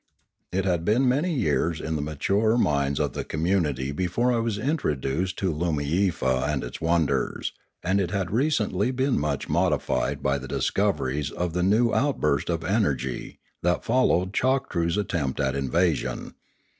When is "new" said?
11.61-11.93